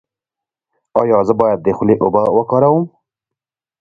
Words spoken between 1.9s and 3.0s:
اوبه وکاروم؟